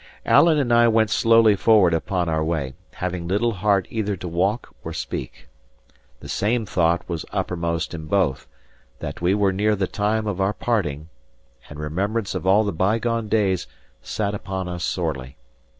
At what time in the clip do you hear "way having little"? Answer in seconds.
2.43-3.51